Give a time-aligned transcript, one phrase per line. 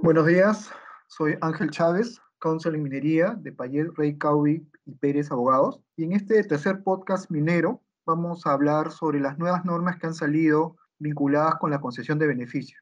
[0.00, 0.70] Buenos días,
[1.08, 5.80] soy Ángel Chávez, counsel en minería de Payet, Rey, Caubi y Pérez Abogados.
[5.96, 10.14] Y en este tercer podcast minero vamos a hablar sobre las nuevas normas que han
[10.14, 12.80] salido vinculadas con la concesión de beneficios.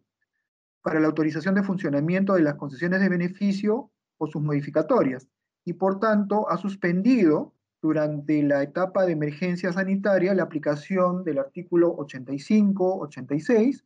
[0.81, 5.28] para la autorización de funcionamiento de las concesiones de beneficio o sus modificatorias,
[5.66, 11.95] y por tanto ha suspendido durante la etapa de emergencia sanitaria la aplicación del artículo
[11.97, 13.83] 85-86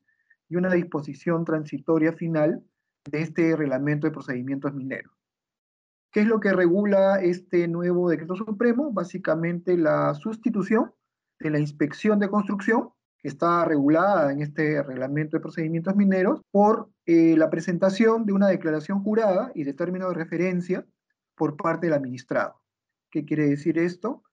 [0.49, 2.63] y una disposición transitoria final
[3.09, 5.13] de este reglamento de procedimientos mineros.
[6.11, 8.91] ¿Qué es lo que regula este nuevo decreto supremo?
[8.91, 10.91] Básicamente la sustitución
[11.39, 12.89] de la inspección de construcción,
[13.19, 18.47] que está regulada en este reglamento de procedimientos mineros, por eh, la presentación de una
[18.47, 20.85] declaración jurada y de término de referencia
[21.35, 22.61] por parte del administrado.
[23.11, 24.23] ¿Qué quiere decir esto?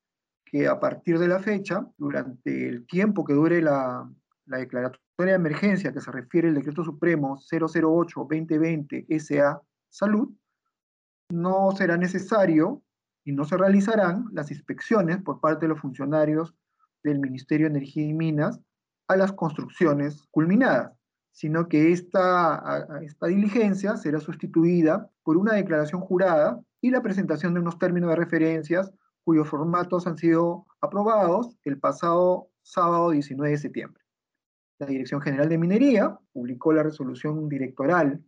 [0.44, 4.10] Que a partir de la fecha, durante el tiempo que dure la,
[4.46, 10.28] la declaratoria de emergencia que se refiere al decreto supremo 008-2020 SA Salud,
[11.30, 12.82] no será necesario
[13.24, 16.52] y no se realizarán las inspecciones por parte de los funcionarios
[17.04, 18.60] del Ministerio de Energía y Minas
[19.06, 20.92] a las construcciones culminadas,
[21.30, 27.60] sino que esta, esta diligencia será sustituida por una declaración jurada y la presentación de
[27.60, 28.92] unos términos de referencias
[29.24, 34.03] cuyos formatos han sido aprobados el pasado sábado 19 de septiembre.
[34.78, 38.20] La Dirección General de Minería publicó la resolución directoral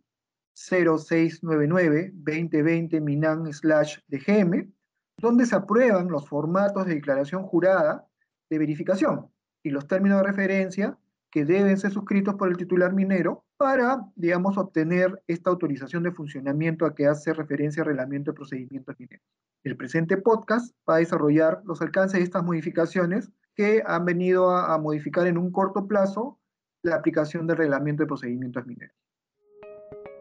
[0.55, 4.71] 0699-2020 Minan/DGM,
[5.19, 8.07] donde se aprueban los formatos de declaración jurada
[8.49, 9.29] de verificación
[9.63, 10.97] y los términos de referencia
[11.29, 16.85] que deben ser suscritos por el titular minero para, digamos, obtener esta autorización de funcionamiento
[16.85, 19.25] a que hace referencia al reglamento de procedimientos mineros.
[19.63, 24.73] El presente podcast va a desarrollar los alcances de estas modificaciones que han venido a,
[24.73, 26.39] a modificar en un corto plazo
[26.83, 28.95] la aplicación del reglamento de procedimientos mineros.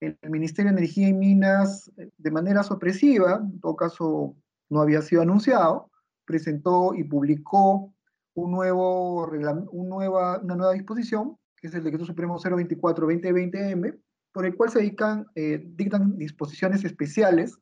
[0.00, 4.34] el Ministerio de Energía y Minas, de manera sorpresiva, en todo caso
[4.70, 5.90] no había sido anunciado,
[6.30, 7.92] presentó y publicó
[8.34, 9.26] un nuevo,
[9.72, 13.98] un nueva, una nueva disposición, que es el Decreto Supremo 024-2020M,
[14.32, 14.96] por el cual se
[15.34, 17.58] eh, dictan disposiciones especiales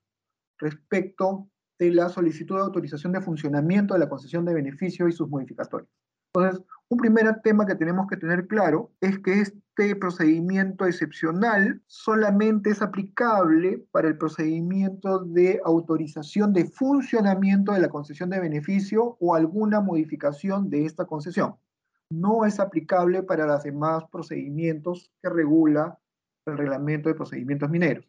[0.59, 5.29] respecto de la solicitud de autorización de funcionamiento de la concesión de beneficio y sus
[5.31, 5.91] modificatorios.
[6.35, 12.71] Entonces, un primer tema que tenemos que tener claro es que este procedimiento excepcional solamente
[12.71, 19.35] es aplicable para el procedimiento de autorización de funcionamiento de la concesión de beneficio o
[19.35, 21.57] alguna modificación de esta concesión.
[22.11, 25.99] No es aplicable para los demás procedimientos que regula
[26.47, 28.09] el reglamento de procedimientos mineros.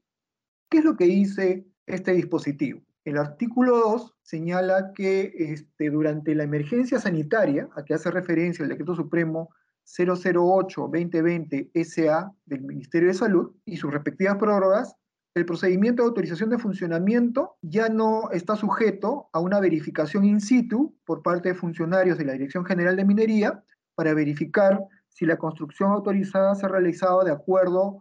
[0.70, 2.80] ¿Qué es lo que dice este dispositivo?
[3.06, 8.70] El artículo 2 señala que este, durante la emergencia sanitaria, a que hace referencia el
[8.70, 9.50] Decreto Supremo
[9.86, 14.96] 008-2020 SA del Ministerio de Salud y sus respectivas prórrogas,
[15.36, 20.96] el procedimiento de autorización de funcionamiento ya no está sujeto a una verificación in situ
[21.06, 23.64] por parte de funcionarios de la Dirección General de Minería
[23.96, 28.00] para verificar si la construcción autorizada se ha realizado de acuerdo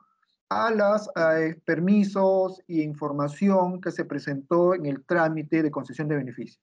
[0.51, 6.17] a los eh, permisos e información que se presentó en el trámite de concesión de
[6.17, 6.61] beneficio.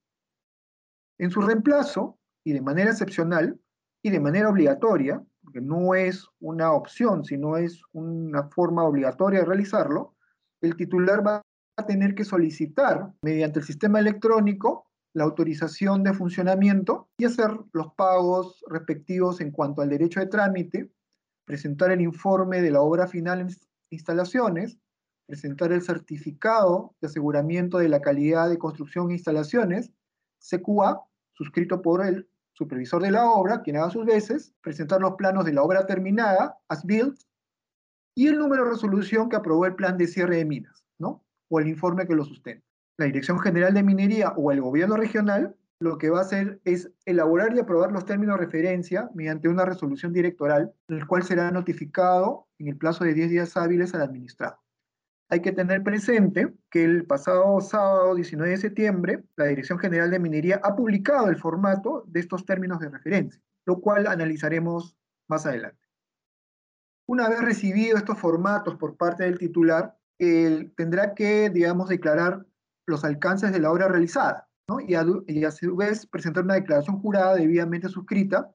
[1.19, 3.59] En su reemplazo, y de manera excepcional,
[4.03, 9.45] y de manera obligatoria, porque no es una opción, sino es una forma obligatoria de
[9.45, 10.15] realizarlo,
[10.61, 11.41] el titular va
[11.77, 17.93] a tener que solicitar mediante el sistema electrónico la autorización de funcionamiento y hacer los
[17.93, 20.91] pagos respectivos en cuanto al derecho de trámite
[21.45, 23.39] presentar el informe de la obra final
[23.89, 24.77] instalaciones,
[25.25, 29.91] presentar el certificado de aseguramiento de la calidad de construcción e instalaciones,
[30.39, 31.01] CQA,
[31.33, 35.53] suscrito por el supervisor de la obra, quien haga sus veces, presentar los planos de
[35.53, 37.19] la obra terminada, as built,
[38.15, 41.23] y el número de resolución que aprobó el plan de cierre de minas, ¿no?
[41.49, 42.65] O el informe que lo sustenta.
[42.97, 46.89] La Dirección General de Minería o el gobierno regional lo que va a hacer es
[47.05, 52.44] elaborar y aprobar los términos de referencia mediante una resolución directoral, el cual será notificado
[52.59, 54.59] en el plazo de 10 días hábiles al administrado.
[55.29, 60.19] Hay que tener presente que el pasado sábado 19 de septiembre, la Dirección General de
[60.19, 64.95] Minería ha publicado el formato de estos términos de referencia, lo cual analizaremos
[65.27, 65.79] más adelante.
[67.07, 72.45] Una vez recibido estos formatos por parte del titular, él tendrá que, digamos, declarar
[72.85, 74.79] los alcances de la obra realizada, ¿no?
[74.79, 78.51] y, a, y a su vez presentar una declaración jurada debidamente suscrita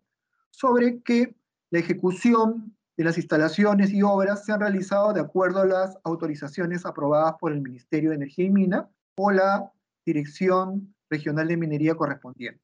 [0.51, 1.35] sobre que
[1.71, 6.85] la ejecución de las instalaciones y obras se han realizado de acuerdo a las autorizaciones
[6.85, 9.73] aprobadas por el Ministerio de Energía y Mina o la
[10.05, 12.63] Dirección Regional de Minería correspondiente.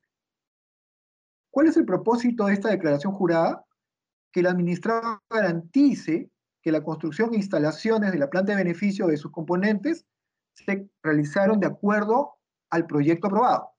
[1.51, 3.65] ¿Cuál es el propósito de esta declaración jurada?
[4.31, 6.31] Que el administrador garantice
[6.61, 10.05] que la construcción e instalaciones de la planta de beneficio de sus componentes
[10.53, 12.35] se realizaron de acuerdo
[12.69, 13.71] al proyecto aprobado.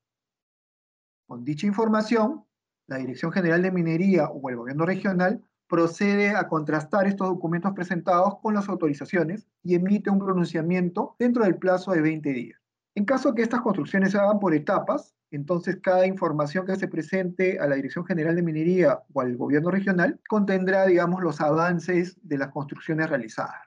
[1.28, 2.44] Con dicha información,
[2.88, 8.38] la Dirección General de Minería o el Gobierno Regional procede a contrastar estos documentos presentados
[8.40, 12.60] con las autorizaciones y emite un pronunciamiento dentro del plazo de 20 días.
[12.94, 17.58] En caso que estas construcciones se hagan por etapas, entonces cada información que se presente
[17.60, 22.38] a la Dirección General de Minería o al gobierno regional contendrá, digamos, los avances de
[22.38, 23.62] las construcciones realizadas.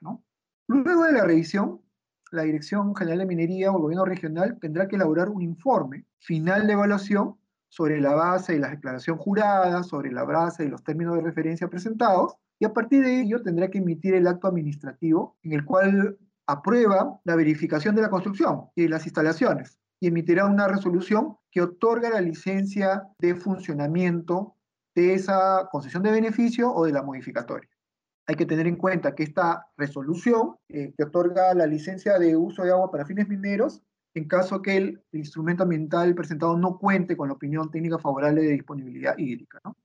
[0.66, 1.80] Luego de la revisión,
[2.32, 6.66] la Dirección General de Minería o el gobierno regional tendrá que elaborar un informe final
[6.66, 7.36] de evaluación
[7.72, 11.68] sobre la base de la declaración jurada, sobre la base de los términos de referencia
[11.68, 16.18] presentados, y a partir de ello tendrá que emitir el acto administrativo en el cual
[16.46, 21.62] aprueba la verificación de la construcción y de las instalaciones y emitirá una resolución que
[21.62, 24.54] otorga la licencia de funcionamiento
[24.94, 27.70] de esa concesión de beneficio o de la modificatoria.
[28.26, 32.64] Hay que tener en cuenta que esta resolución eh, que otorga la licencia de uso
[32.64, 33.82] de agua para fines mineros
[34.14, 38.52] en caso que el instrumento ambiental presentado no cuente con la opinión técnica favorable de
[38.52, 39.60] disponibilidad hídrica.
[39.64, 39.76] ¿no?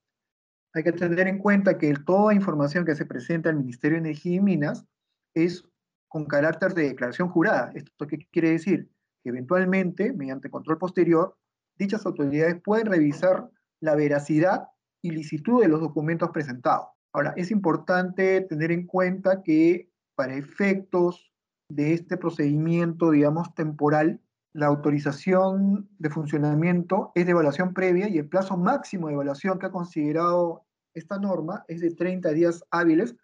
[0.73, 4.35] Hay que tener en cuenta que toda información que se presenta al Ministerio de Energía
[4.35, 4.85] y Minas
[5.33, 5.63] es
[6.07, 7.71] con carácter de declaración jurada.
[7.73, 8.89] ¿Esto qué quiere decir?
[9.23, 11.37] Que eventualmente, mediante control posterior,
[11.77, 14.67] dichas autoridades pueden revisar la veracidad
[15.01, 16.87] y licitud de los documentos presentados.
[17.13, 21.33] Ahora, es importante tener en cuenta que para efectos
[21.69, 24.21] de este procedimiento, digamos, temporal,
[24.53, 29.67] la autorización de funcionamiento es de evaluación previa y el plazo máximo de evaluación que
[29.67, 33.15] ha considerado esta norma es de 30 días hábiles,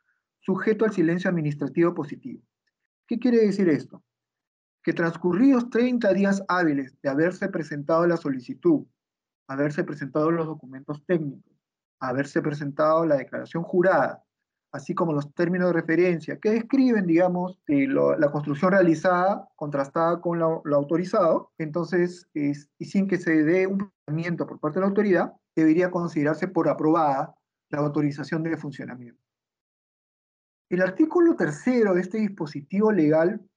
[0.42, 2.44] sujeto al silencio administrativo positivo.
[3.08, 4.04] ¿Qué quiere decir esto?
[4.84, 8.86] Que transcurridos 30 días hábiles de haberse presentado la solicitud,
[9.48, 11.54] haberse presentado los documentos técnicos,
[12.00, 14.24] haberse presentado la declaración jurada,
[14.74, 20.64] así como los términos de referencia que describen, digamos, la construcción realizada contrastada con lo,
[20.74, 25.92] autorizado, entonces, y sin que se dé un procedimiento por parte de la autoridad, debería
[25.92, 27.36] considerarse por aprobada
[27.70, 29.22] la autorización de funcionamiento.
[30.70, 33.48] El artículo tercero de este dispositivo legal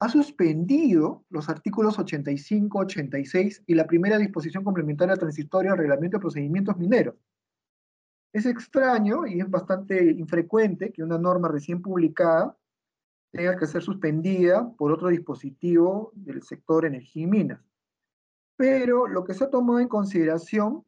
[0.00, 6.20] ha suspendido los artículos 85, 86 y la primera disposición complementaria transitoria al reglamento de
[6.20, 7.14] procedimientos mineros,
[8.32, 12.56] es extraño y es bastante infrecuente que una norma recién publicada
[13.32, 17.60] tenga que ser suspendida por otro dispositivo del sector energía y minas.
[18.56, 20.84] Pero lo que se ha tomado en consideración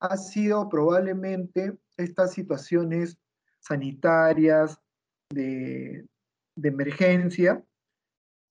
[0.00, 3.18] ha sido probablemente estas situaciones
[3.60, 4.80] sanitarias
[5.30, 6.06] de,
[6.56, 7.64] de emergencia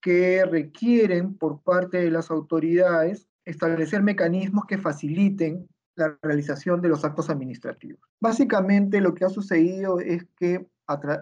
[0.02, 7.04] que requieren por parte de las autoridades establecer mecanismos que faciliten la realización de los
[7.04, 8.00] actos administrativos.
[8.20, 10.68] Básicamente lo que ha sucedido es que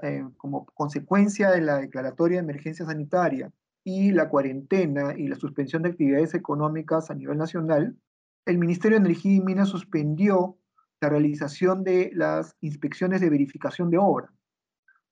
[0.04, 3.52] eh, como consecuencia de la declaratoria de emergencia sanitaria
[3.84, 7.96] y la cuarentena y la suspensión de actividades económicas a nivel nacional,
[8.46, 10.58] el Ministerio de Energía y Minas suspendió
[11.02, 14.34] la realización de las inspecciones de verificación de obra,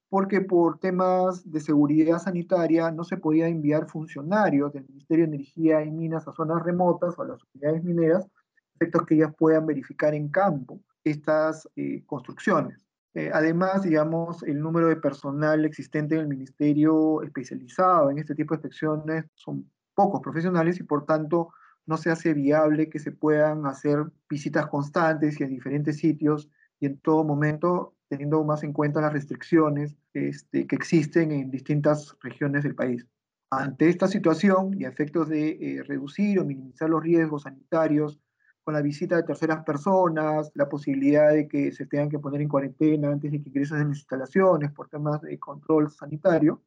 [0.10, 5.84] porque por temas de seguridad sanitaria no se podía enviar funcionarios del Ministerio de Energía
[5.84, 8.28] y Minas a zonas remotas o a las unidades mineras
[8.78, 12.86] efectos que ellas puedan verificar en campo estas eh, construcciones.
[13.14, 18.54] Eh, además, digamos, el número de personal existente en el ministerio especializado en este tipo
[18.54, 21.50] de inspecciones son pocos profesionales y por tanto
[21.88, 26.86] no se hace viable que se puedan hacer visitas constantes y en diferentes sitios y
[26.86, 32.64] en todo momento teniendo más en cuenta las restricciones este, que existen en distintas regiones
[32.64, 33.08] del país.
[33.50, 38.20] Ante esta situación y a efectos de eh, reducir o minimizar los riesgos sanitarios
[38.68, 42.50] con la visita de terceras personas, la posibilidad de que se tengan que poner en
[42.50, 46.62] cuarentena antes de que ingresen en las instalaciones por temas de control sanitario,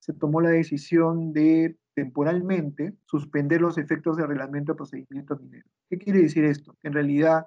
[0.00, 5.70] se tomó la decisión de temporalmente suspender los efectos del reglamento de procedimientos mineros.
[5.88, 6.76] ¿Qué quiere decir esto?
[6.82, 7.46] En realidad,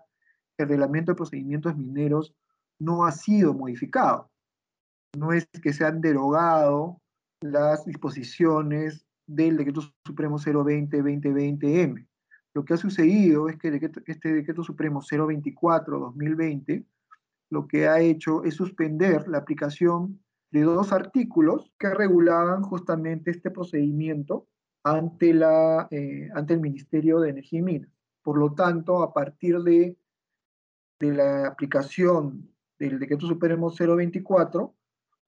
[0.57, 2.33] el reglamento de procedimientos mineros
[2.79, 4.31] no ha sido modificado.
[5.17, 7.01] No es que se han derogado
[7.41, 12.07] las disposiciones del Decreto Supremo 020-2020M.
[12.53, 16.85] Lo que ha sucedido es que este Decreto Supremo 024-2020
[17.49, 23.51] lo que ha hecho es suspender la aplicación de dos artículos que regulaban justamente este
[23.51, 24.47] procedimiento
[24.83, 27.91] ante, la, eh, ante el Ministerio de Energía y Minas.
[28.21, 29.97] Por lo tanto, a partir de,
[30.99, 34.73] de la aplicación del Decreto Supremo 024,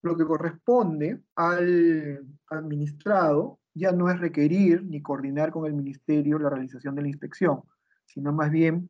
[0.02, 6.50] lo que corresponde al administrado ya no es requerir ni coordinar con el ministerio la
[6.50, 7.64] realización de la inspección,
[8.06, 8.90] sino más bien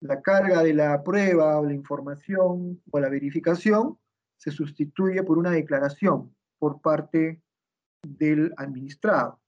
[0.00, 3.98] la carga de la prueba o la información o la verificación
[4.38, 7.42] se sustituye por una declaración por parte
[8.02, 9.38] del administrado.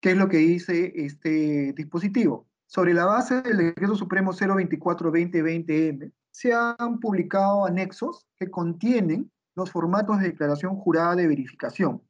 [0.06, 2.48] ¿Qué es lo que dice este dispositivo?
[2.68, 10.20] Sobre la base del Decreto Supremo 024-2020M, se han publicado anexos que contienen los formatos
[10.20, 12.04] de declaración jurada de verificación.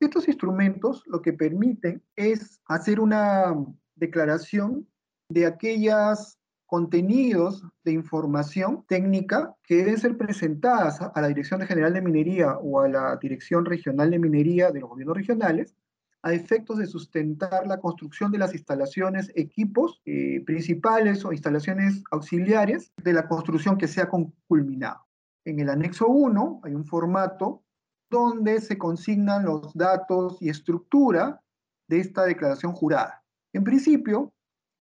[0.00, 3.54] Estos instrumentos lo que permiten es hacer una
[3.94, 4.84] declaración
[5.28, 12.02] de aquellas contenidos de información técnica que deben ser presentadas a la Dirección General de
[12.02, 15.76] Minería o a la Dirección Regional de Minería de los gobiernos regionales
[16.24, 22.94] a efectos de sustentar la construcción de las instalaciones, equipos eh, principales o instalaciones auxiliares
[22.96, 24.08] de la construcción que sea
[24.48, 25.06] culminado.
[25.44, 27.62] En el anexo 1 hay un formato
[28.10, 31.42] donde se consignan los datos y estructura
[31.88, 33.22] de esta declaración jurada.
[33.52, 34.32] En principio,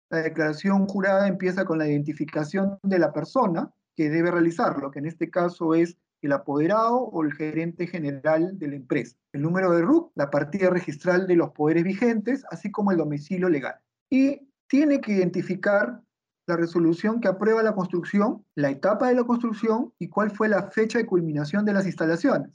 [0.08, 5.06] la declaración jurada empieza con la identificación de la persona que debe realizarlo, que en
[5.06, 9.16] este caso es el apoderado o el gerente general de la empresa.
[9.32, 13.48] El número de RUC, la partida registral de los poderes vigentes, así como el domicilio
[13.48, 13.76] legal.
[14.10, 16.02] Y tiene que identificar
[16.46, 20.70] la resolución que aprueba la construcción, la etapa de la construcción y cuál fue la
[20.70, 22.50] fecha de culminación de las instalaciones.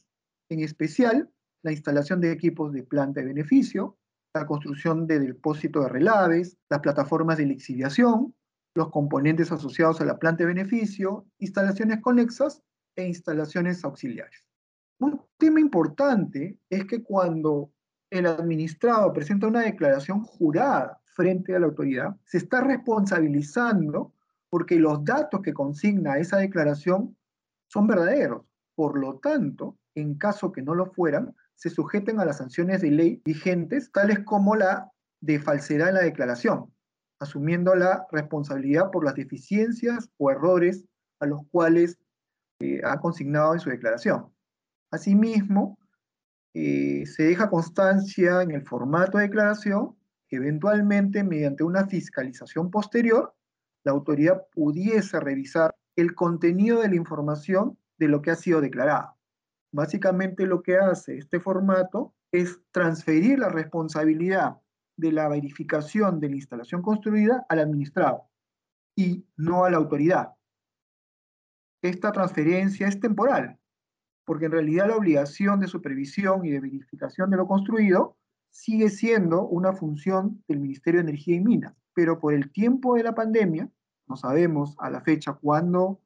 [0.49, 1.29] En especial,
[1.63, 3.97] la instalación de equipos de planta de beneficio,
[4.33, 8.33] la construcción de depósito de relaves, las plataformas de lixiviación,
[8.75, 12.61] los componentes asociados a la planta de beneficio, instalaciones conexas
[12.95, 14.47] e instalaciones auxiliares.
[14.99, 17.71] Un tema importante es que cuando
[18.09, 24.13] el administrado presenta una declaración jurada frente a la autoridad, se está responsabilizando
[24.49, 27.15] porque los datos que consigna esa declaración
[27.67, 28.43] son verdaderos.
[28.75, 32.91] Por lo tanto, en caso que no lo fueran, se sujeten a las sanciones de
[32.91, 36.73] ley vigentes, tales como la de falsedad en la declaración,
[37.19, 40.85] asumiendo la responsabilidad por las deficiencias o errores
[41.19, 41.99] a los cuales
[42.83, 44.31] ha consignado en su declaración.
[44.91, 45.77] Asimismo,
[46.53, 49.95] eh, se deja constancia en el formato de declaración
[50.27, 53.33] que eventualmente, mediante una fiscalización posterior,
[53.83, 59.15] la autoridad pudiese revisar el contenido de la información de lo que ha sido declarado.
[59.71, 64.57] Básicamente lo que hace este formato es transferir la responsabilidad
[64.97, 68.29] de la verificación de la instalación construida al administrado
[68.95, 70.33] y no a la autoridad.
[71.81, 73.57] Esta transferencia es temporal,
[74.25, 78.17] porque en realidad la obligación de supervisión y de verificación de lo construido
[78.51, 83.03] sigue siendo una función del Ministerio de Energía y Minas, pero por el tiempo de
[83.03, 83.69] la pandemia,
[84.07, 86.01] no sabemos a la fecha cuándo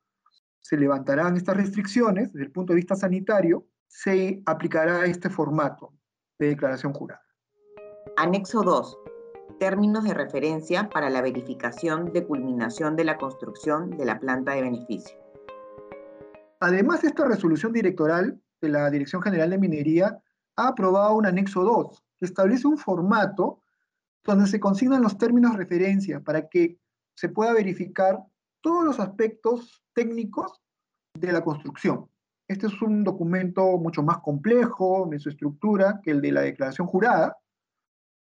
[0.61, 5.93] se levantarán estas restricciones desde el punto de vista sanitario, se aplicará este formato
[6.39, 7.21] de declaración jurada.
[8.17, 8.97] Anexo 2.
[9.59, 14.61] Términos de referencia para la verificación de culminación de la construcción de la planta de
[14.63, 15.24] beneficio.
[16.65, 20.19] Además, esta resolución directoral de la Dirección General de Minería
[20.55, 23.61] ha aprobado un anexo 2 que establece un formato
[24.23, 26.79] donde se consignan los términos referencia para que
[27.13, 28.17] se pueda verificar
[28.61, 30.59] todos los aspectos técnicos
[31.13, 32.09] de la construcción.
[32.47, 36.87] Este es un documento mucho más complejo en su estructura que el de la declaración
[36.87, 37.37] jurada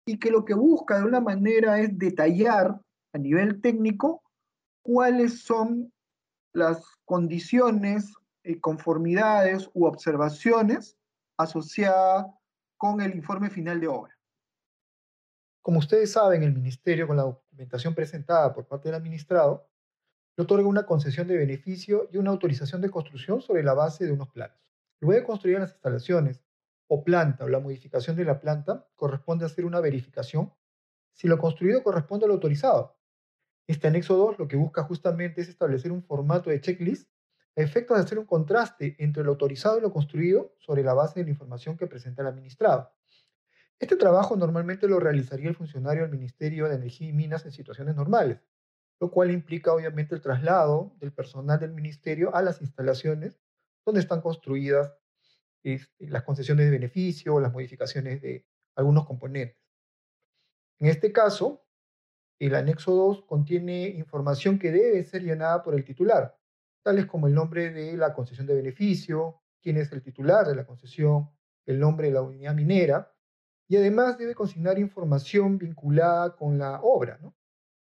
[0.05, 2.77] y que lo que busca de una manera es detallar
[3.13, 4.21] a nivel técnico
[4.81, 5.93] cuáles son
[6.51, 10.97] las condiciones, y conformidades u observaciones
[11.37, 12.27] asociadas
[12.77, 14.17] con el informe final de obra.
[15.61, 19.69] Como ustedes saben, el Ministerio, con la documentación presentada por parte del administrado,
[20.35, 24.11] le otorga una concesión de beneficio y una autorización de construcción sobre la base de
[24.11, 24.57] unos planos.
[24.99, 26.43] Luego de construir las instalaciones
[26.87, 30.53] o planta o la modificación de la planta, corresponde hacer una verificación
[31.13, 32.97] si lo construido corresponde al autorizado.
[33.67, 37.09] Este anexo 2 lo que busca justamente es establecer un formato de checklist
[37.55, 41.19] a efectos de hacer un contraste entre lo autorizado y lo construido sobre la base
[41.19, 42.91] de la información que presenta el administrado.
[43.79, 47.95] Este trabajo normalmente lo realizaría el funcionario del Ministerio de Energía y Minas en situaciones
[47.95, 48.39] normales,
[48.99, 53.39] lo cual implica obviamente el traslado del personal del ministerio a las instalaciones
[53.85, 54.93] donde están construidas
[55.63, 58.45] este, las concesiones de beneficio las modificaciones de
[58.75, 59.57] algunos componentes.
[60.79, 61.65] En este caso,
[62.39, 66.37] el anexo 2 contiene información que debe ser llenada por el titular,
[66.83, 70.65] tales como el nombre de la concesión de beneficio, quién es el titular de la
[70.65, 71.29] concesión,
[71.65, 73.11] el nombre de la unidad minera,
[73.67, 77.35] y además debe consignar información vinculada con la obra, ¿no?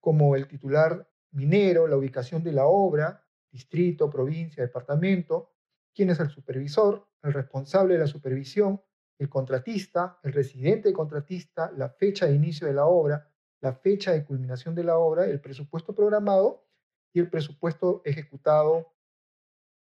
[0.00, 5.52] como el titular minero, la ubicación de la obra, distrito, provincia, departamento,
[5.94, 8.82] quién es el supervisor, el responsable de la supervisión,
[9.18, 14.24] el contratista, el residente contratista, la fecha de inicio de la obra, la fecha de
[14.24, 16.64] culminación de la obra, el presupuesto programado
[17.12, 18.92] y el presupuesto ejecutado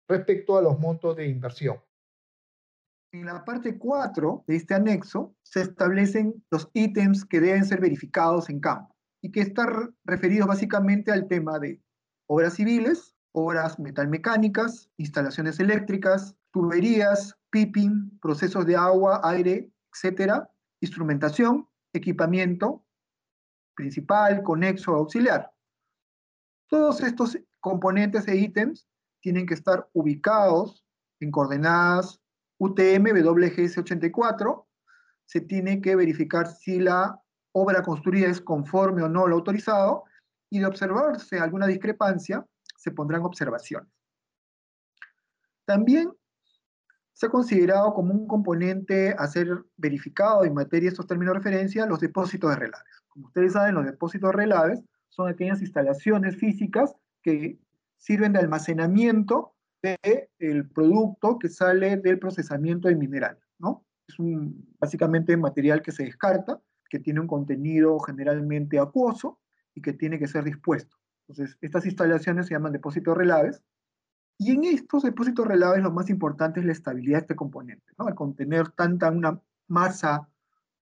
[0.08, 1.80] respecto a los montos de inversión.
[3.12, 8.50] En la parte 4 de este anexo se establecen los ítems que deben ser verificados
[8.50, 11.82] en campo y que están referidos básicamente al tema de
[12.28, 20.50] obras civiles, obras metalmecánicas, instalaciones eléctricas, tuberías, piping, procesos de agua, aire, etcétera,
[20.82, 22.86] instrumentación, equipamiento
[23.76, 25.55] principal, conexo, auxiliar.
[26.68, 28.88] Todos estos componentes e ítems
[29.22, 30.86] tienen que estar ubicados
[31.20, 32.20] en coordenadas
[32.58, 34.66] UTM WGS84.
[35.26, 37.20] Se tiene que verificar si la
[37.52, 40.04] obra construida es conforme o no lo autorizado,
[40.50, 42.46] y de observarse alguna discrepancia,
[42.78, 43.90] se pondrán observaciones.
[45.66, 46.12] También
[47.14, 51.40] se ha considerado como un componente a ser verificado en materia de estos términos de
[51.40, 53.04] referencia los depósitos de relaves.
[53.08, 54.84] Como ustedes saben, los depósitos de relaves
[55.16, 57.58] son aquellas instalaciones físicas que
[57.98, 63.86] sirven de almacenamiento del producto que sale del procesamiento de mineral, ¿no?
[64.08, 69.40] Es un, básicamente material que se descarta que tiene un contenido generalmente acuoso
[69.74, 70.98] y que tiene que ser dispuesto.
[71.28, 73.64] Entonces, estas instalaciones se llaman depósitos relaves,
[74.38, 77.86] y en estos depósitos relaves lo más importante es la estabilidad de este componente.
[77.98, 80.30] Al contener tanta una masa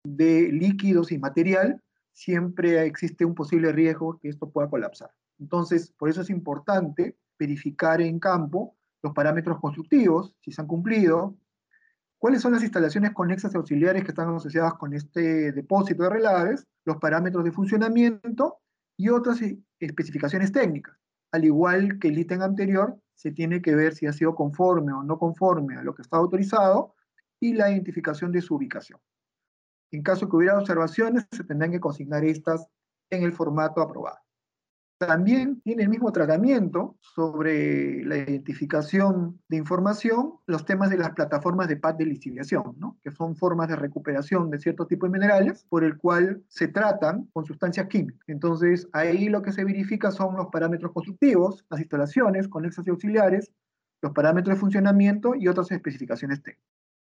[0.03, 1.83] de líquidos y material,
[2.15, 5.11] siempre existe un posible riesgo que esto pueda colapsar.
[5.39, 11.37] Entonces, por eso es importante verificar en campo los parámetros constructivos, si se han cumplido,
[12.25, 16.67] ¿Cuáles son las instalaciones conexas auxiliares que están asociadas con este depósito de relaves?
[16.87, 18.61] Los parámetros de funcionamiento
[18.97, 20.97] y otras e-, especificaciones técnicas.
[21.33, 25.03] Al igual que el ítem anterior, se tiene que ver si ha sido conforme o
[25.03, 26.95] no conforme a lo que está autorizado
[27.41, 28.99] y la identificación de su ubicación.
[29.95, 32.67] En caso que hubiera observaciones, se tendrán que consignar estas
[33.11, 34.19] en el formato aprobado.
[34.99, 41.69] También tiene el mismo tratamiento sobre la identificación de información, los temas de las plataformas
[41.69, 42.99] de paz de liciviación, ¿no?
[43.05, 47.29] que son formas de recuperación de cierto tipo de minerales por el cual se tratan
[47.33, 48.21] con sustancias químicas.
[48.27, 53.53] Entonces, ahí lo que se verifica son los parámetros constructivos, las instalaciones, conexas y auxiliares,
[54.03, 56.74] los parámetros de funcionamiento y otras especificaciones técnicas.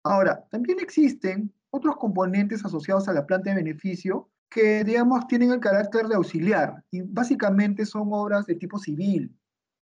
[0.07, 5.59] Ahora, también existen otros componentes asociados a la planta de beneficio que, digamos, tienen el
[5.59, 9.35] carácter de auxiliar y básicamente son obras de tipo civil,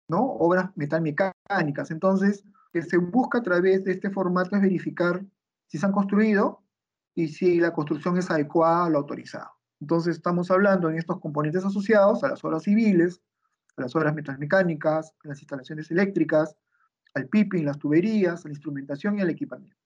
[0.07, 0.21] ¿no?
[0.21, 1.91] Obras metalmecánicas.
[1.91, 5.23] Entonces, que se busca a través de este formato es verificar
[5.67, 6.63] si se han construido
[7.15, 9.51] y si la construcción es adecuada a lo autorizado.
[9.79, 13.21] Entonces estamos hablando en estos componentes asociados a las obras civiles,
[13.75, 16.55] a las obras metalmecánicas, a las instalaciones eléctricas,
[17.13, 19.82] al piping, las tuberías, a la instrumentación y al equipamiento.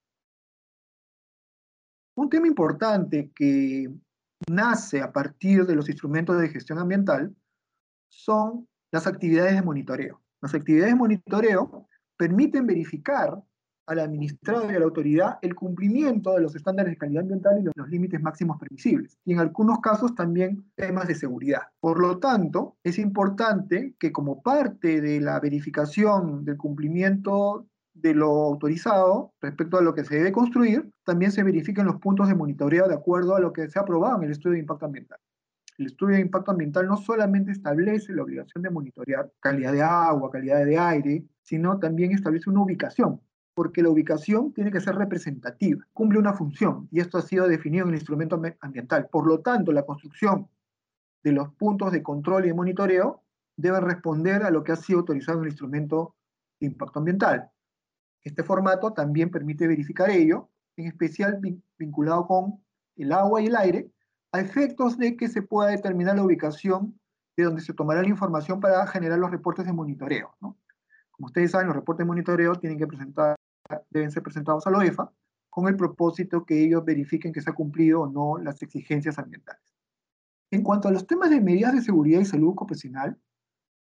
[2.18, 3.94] Un tema importante que
[4.50, 7.36] nace a partir de los instrumentos de gestión ambiental
[8.10, 10.20] son las actividades de monitoreo.
[10.42, 13.40] Las actividades de monitoreo permiten verificar
[13.86, 17.66] al administrador y a la autoridad el cumplimiento de los estándares de calidad ambiental y
[17.66, 21.68] los, límites máximos permisibles, y en algunos casos también temas de seguridad.
[21.80, 27.68] Por lo tanto, es importante que como parte de la verificación del cumplimiento
[28.02, 32.28] de lo autorizado respecto a lo que se debe construir, también se verifiquen los puntos
[32.28, 34.86] de monitoreo de acuerdo a lo que se ha aprobado en el estudio de impacto
[34.86, 35.20] ambiental.
[35.78, 40.32] El estudio de impacto ambiental no solamente establece la obligación de monitorear calidad de agua,
[40.32, 43.22] calidad de aire, sino también establece una ubicación,
[43.54, 47.84] porque la ubicación tiene que ser representativa, cumple una función, y esto ha sido definido
[47.84, 49.08] en el instrumento ambiental.
[49.12, 50.48] Por lo tanto, la construcción
[51.24, 53.22] de los puntos de control y de monitoreo
[53.56, 56.16] debe responder a lo que ha sido autorizado en el instrumento
[56.60, 57.52] de impacto ambiental.
[58.28, 61.40] Este formato también permite verificar ello, en especial
[61.78, 62.62] vinculado con
[62.98, 63.90] el agua y el aire,
[64.34, 67.00] a efectos de que se pueda determinar la ubicación
[67.38, 70.36] de donde se tomará la información para generar los reportes de monitoreo.
[70.42, 70.58] ¿no?
[71.12, 73.38] Como ustedes saben, los reportes de monitoreo tienen que presentar,
[73.90, 75.10] deben ser presentados a la OEFA
[75.50, 79.64] con el propósito que ellos verifiquen que se ha cumplido o no las exigencias ambientales.
[80.52, 83.18] En cuanto a los temas de medidas de seguridad y salud ocupacional,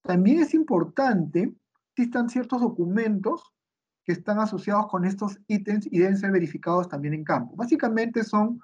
[0.03, 1.53] también es importante
[1.95, 3.53] que existan ciertos documentos
[4.05, 7.55] que están asociados con estos ítems y deben ser verificados también en campo.
[7.57, 8.61] Básicamente son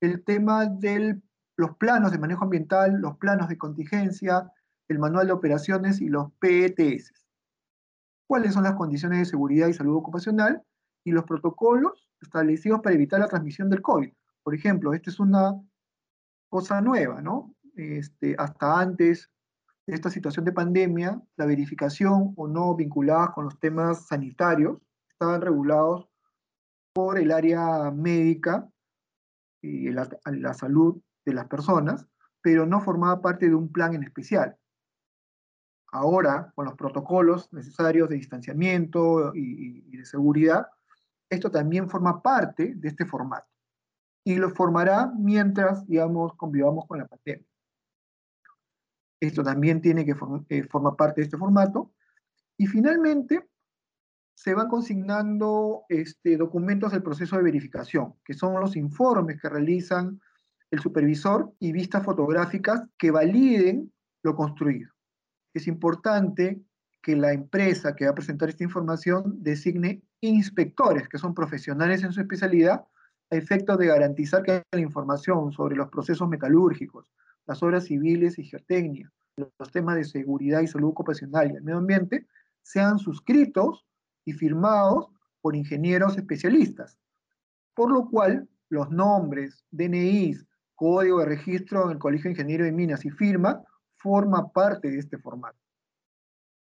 [0.00, 1.20] el tema de
[1.56, 4.50] los planos de manejo ambiental, los planos de contingencia,
[4.88, 7.12] el manual de operaciones y los PETS
[8.32, 10.62] cuáles son las condiciones de seguridad y salud ocupacional
[11.04, 14.10] y los protocolos establecidos para evitar la transmisión del COVID.
[14.42, 15.60] Por ejemplo, esta es una
[16.48, 17.54] cosa nueva, ¿no?
[17.76, 19.30] Este, hasta antes
[19.92, 24.78] esta situación de pandemia, la verificación o no vinculada con los temas sanitarios
[25.10, 26.08] estaban regulados
[26.92, 28.68] por el área médica
[29.60, 32.06] y la, la salud de las personas,
[32.40, 34.56] pero no formaba parte de un plan en especial
[35.92, 40.66] ahora con los protocolos necesarios de distanciamiento y, de seguridad,
[41.30, 43.46] esto también forma parte de este formato.
[44.24, 47.46] Y lo formará mientras, digamos, convivamos con la pandemia.
[49.22, 50.14] Esto también tiene que
[50.48, 51.92] eh, formar parte de este formato.
[52.56, 53.48] Y finalmente,
[54.34, 60.20] se van consignando este, documentos del proceso de verificación, que son los informes que realizan
[60.70, 64.92] el supervisor y vistas fotográficas que validen lo construido
[65.54, 66.62] es importante
[67.02, 72.12] que la empresa que va a presentar esta información designe inspectores, que son profesionales en
[72.12, 72.84] su especialidad,
[73.30, 77.10] a efecto de garantizar que la información sobre los procesos metalúrgicos,
[77.46, 81.78] las obras civiles y geotecnia, los temas de seguridad y salud ocupacional y el medio
[81.78, 82.26] ambiente,
[82.62, 83.84] sean suscritos
[84.24, 85.08] y firmados
[85.40, 86.98] por ingenieros especialistas.
[87.74, 92.72] Por lo cual, los nombres, DNIs, código de registro en el Colegio de Ingenieros de
[92.72, 93.62] Minas y firma
[93.96, 95.58] forma parte de este formato.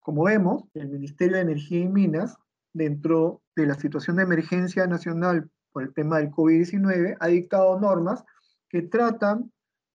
[0.00, 2.36] Como vemos, el Ministerio de Energía y Minas,
[2.72, 8.24] dentro de la situación de emergencia nacional por el tema del COVID-19, ha dictado normas
[8.68, 9.52] que tratan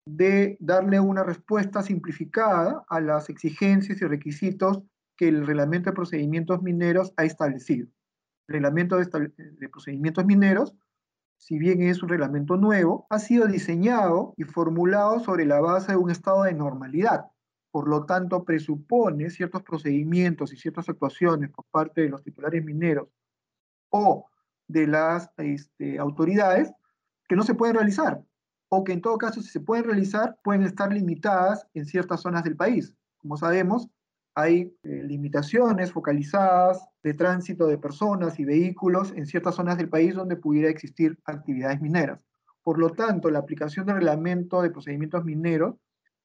[0.06, 4.82] de darle una respuesta simplificada a las exigencias y requisitos
[5.16, 7.88] que el reglamento de procedimientos mineros ha establecido.
[8.48, 10.74] El reglamento de, procedimientos mineros
[11.38, 15.98] si bien es un reglamento nuevo, ha sido diseñado y formulado sobre la base de
[15.98, 17.26] un estado de normalidad.
[17.70, 23.08] Por lo tanto, presupone ciertos procedimientos y ciertas actuaciones por parte de los titulares mineros
[23.90, 24.26] o
[24.66, 26.72] de las este, autoridades
[27.28, 28.22] que no se pueden realizar,
[28.68, 32.44] o que en todo caso, si se pueden realizar, pueden estar limitadas en ciertas zonas
[32.44, 32.94] del país.
[33.18, 33.88] Como sabemos,
[34.34, 40.14] hay eh, limitaciones focalizadas de tránsito de personas y vehículos en ciertas zonas del país
[40.14, 42.24] donde pudiera existir actividades mineras.
[42.62, 45.76] Por lo tanto, la aplicación del reglamento de procedimientos mineros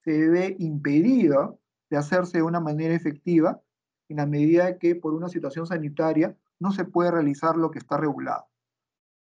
[0.03, 1.53] se ve impedida
[1.89, 3.61] de hacerse de una manera efectiva
[4.09, 7.97] en la medida que por una situación sanitaria no se puede realizar lo que está
[7.97, 8.45] regulado.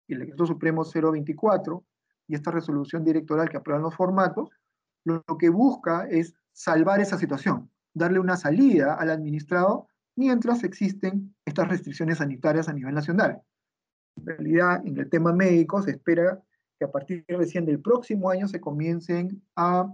[0.08, 1.86] el Decreto Supremo 024
[2.32, 4.50] y esta resolución directoral que aprueban los formatos,
[5.04, 11.68] lo que busca es salvar esa situación, darle una salida al administrado mientras existen estas
[11.68, 13.42] restricciones sanitarias a nivel nacional.
[14.16, 16.42] En realidad, en el tema médico se espera
[16.80, 19.94] que a partir recién del próximo año se comiencen a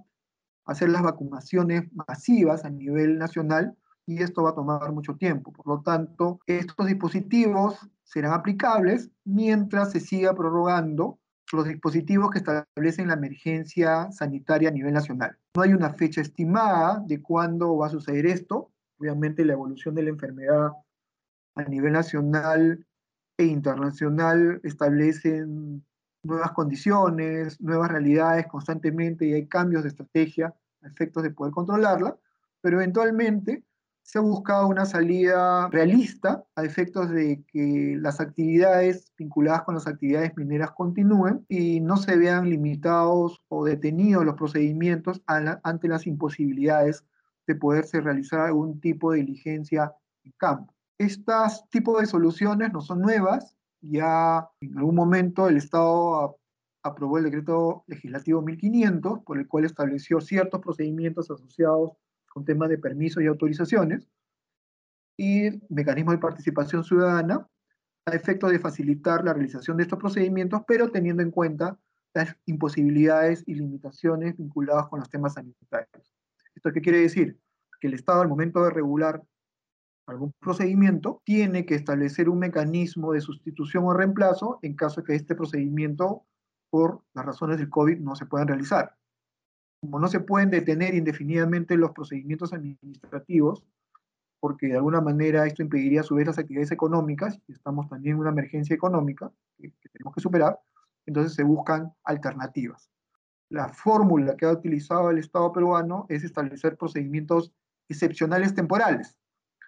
[0.66, 5.52] hacer las vacunaciones masivas a nivel nacional y esto va a tomar mucho tiempo.
[5.52, 11.20] Por lo tanto, estos dispositivos serán aplicables mientras se siga prorrogando
[11.52, 15.38] los dispositivos que establecen la emergencia sanitaria a nivel nacional.
[15.56, 18.72] No hay una fecha estimada de cuándo va a suceder esto.
[19.00, 20.72] Obviamente la evolución de la enfermedad
[21.56, 22.86] a nivel nacional
[23.38, 25.86] e internacional establecen
[26.24, 32.18] nuevas condiciones, nuevas realidades constantemente y hay cambios de estrategia a efectos de poder controlarla,
[32.62, 33.64] pero eventualmente
[34.08, 39.86] se ha buscado una salida realista a efectos de que las actividades vinculadas con las
[39.86, 47.04] actividades mineras continúen y no se vean limitados o detenidos los procedimientos ante las imposibilidades
[47.48, 49.94] de poderse realizar algún tipo de diligencia
[50.24, 50.74] en campo.
[50.98, 56.40] Estos tipos de soluciones no son nuevas, ya en algún momento el Estado
[56.82, 61.92] aprobó el decreto legislativo 1500, por el cual estableció ciertos procedimientos asociados
[62.38, 64.08] con temas de permisos y autorizaciones,
[65.18, 67.48] y mecanismos de participación ciudadana
[68.06, 71.80] a efecto de facilitar la realización de estos procedimientos, pero teniendo en cuenta
[72.14, 76.14] las imposibilidades y limitaciones vinculadas con los temas sanitarios.
[76.54, 77.40] ¿Esto qué quiere decir?
[77.82, 79.24] Que el Estado al momento de regular
[80.06, 85.16] algún procedimiento tiene que establecer un mecanismo de sustitución o reemplazo en caso de que
[85.16, 86.28] este procedimiento,
[86.70, 88.96] por las razones del COVID, no se puedan realizar
[89.82, 93.64] como no se pueden detener indefinidamente los procedimientos administrativos,
[94.40, 98.16] porque de alguna manera esto impediría a su vez las actividades económicas, y estamos también
[98.16, 100.60] en una emergencia económica que, tenemos que superar,
[101.06, 102.90] entonces se buscan alternativas.
[103.50, 107.54] La fórmula que ha utilizado el Estado peruano es establecer procedimientos
[107.88, 109.18] excepcionales temporales.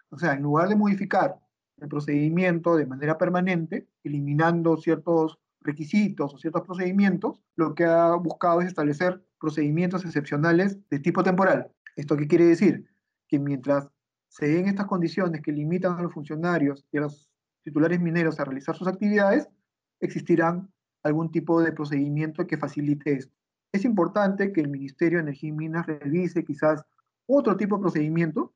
[0.10, 1.40] O sea, en lugar de modificar
[1.78, 8.62] el procedimiento de manera permanente, eliminando ciertos requisitos o ciertos procedimientos, lo que ha buscado
[8.62, 11.72] es establecer procedimientos excepcionales de tipo temporal.
[11.96, 12.86] ¿Esto qué quiere decir?
[13.28, 13.90] Que mientras
[14.28, 17.30] se den estas condiciones que limitan a los funcionarios y a los
[17.64, 19.48] titulares mineros a realizar sus actividades,
[20.00, 20.72] existirán
[21.04, 23.36] algún tipo de procedimiento que facilite esto.
[23.72, 26.84] Es importante que el Ministerio de Energía y Minas revise quizás
[27.28, 28.54] otro tipo de procedimiento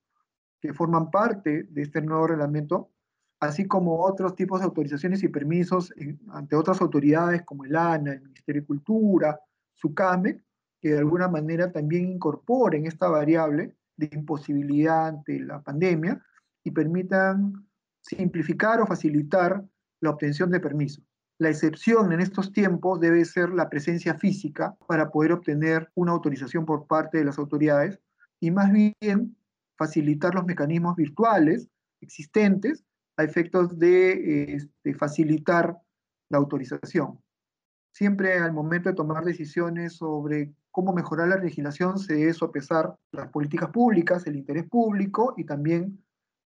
[0.60, 2.90] que forman parte de este nuevo reglamento,
[3.44, 5.94] así como otros tipos de autorizaciones y permisos
[6.32, 9.40] ante otras autoridades como el ANA, el Ministerio de Cultura,
[9.74, 10.42] SUCAME,
[10.82, 16.22] que de alguna manera también incorporen esta variable de imposibilidad ante la pandemia
[16.64, 17.68] y permitan
[18.02, 19.64] simplificar o facilitar
[20.02, 21.04] la obtención de permisos.
[21.40, 26.66] La excepción en estos tiempos debe ser la presencia física para poder obtener una autorización
[26.66, 28.00] por parte de las autoridades
[28.40, 29.36] y más bien
[29.78, 31.68] facilitar los mecanismos virtuales
[32.02, 32.84] existentes
[33.18, 35.78] a efectos de este, facilitar
[36.30, 37.20] la autorización.
[37.94, 43.30] Siempre al momento de tomar decisiones sobre cómo mejorar la legislación se debe sopesar las
[43.30, 46.04] políticas públicas, el interés público y también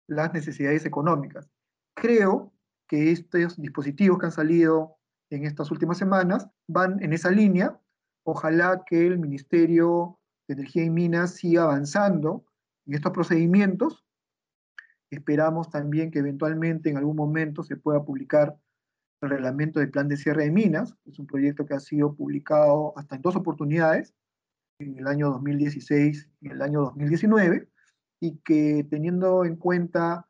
[0.07, 1.49] las necesidades económicas.
[1.95, 2.53] Creo
[2.87, 4.97] que estos dispositivos que han salido
[5.31, 7.81] en estas últimas semanas van en esa línea.
[8.25, 10.19] Ojalá que el Ministerio
[10.49, 12.45] de Energía y Minas siga avanzando
[12.87, 14.05] en estos procedimientos.
[15.11, 18.57] Esperamos también que eventualmente en algún momento se pueda publicar
[19.21, 22.97] el reglamento del plan de cierre de minas, es un proyecto que ha sido publicado
[22.97, 24.15] hasta en dos oportunidades,
[24.79, 27.69] en el año 2016 y en el año 2019,
[28.21, 30.27] y que teniendo en cuenta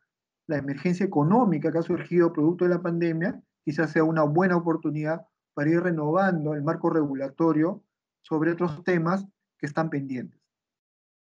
[0.49, 5.25] la emergencia económica que ha surgido producto de la pandemia, quizás sea una buena oportunidad
[5.55, 7.85] para ir renovando el marco regulatorio
[8.23, 9.25] sobre otros temas
[9.59, 10.41] que están pendientes.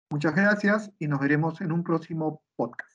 [0.09, 2.92] Muchas gracias y nos veremos en un próximo podcast.